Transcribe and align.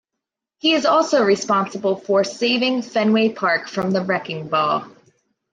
He 0.57 0.73
is 0.73 0.87
also 0.87 1.23
responsible 1.23 1.95
for 1.95 2.23
saving 2.23 2.81
Fenway 2.81 3.29
Park 3.33 3.67
from 3.67 3.91
the 3.91 4.01
wrecking 4.03 4.47
ball. 4.47 4.87